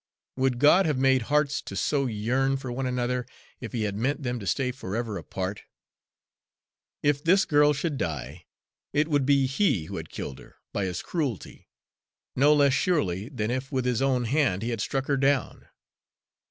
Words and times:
Would 0.35 0.57
God 0.57 0.87
have 0.87 0.97
made 0.97 1.21
hearts 1.29 1.61
to 1.61 1.75
so 1.75 2.07
yearn 2.07 2.57
for 2.57 2.71
one 2.71 2.87
another 2.87 3.27
if 3.59 3.71
He 3.71 3.83
had 3.83 3.93
meant 3.95 4.23
them 4.23 4.39
to 4.39 4.47
stay 4.47 4.71
forever 4.71 5.15
apart? 5.15 5.61
If 7.03 7.23
this 7.23 7.45
girl 7.45 7.71
should 7.71 7.99
die, 7.99 8.47
it 8.93 9.09
would 9.09 9.27
be 9.27 9.45
he 9.45 9.85
who 9.85 9.97
had 9.97 10.09
killed 10.09 10.39
her, 10.39 10.55
by 10.73 10.85
his 10.85 11.03
cruelty, 11.03 11.69
no 12.35 12.51
less 12.51 12.73
surely 12.73 13.29
than 13.29 13.51
if 13.51 13.71
with 13.71 13.85
his 13.85 14.01
own 14.01 14.23
hand 14.25 14.63
he 14.63 14.71
had 14.71 14.81
struck 14.81 15.05
her 15.05 15.17
down. 15.17 15.67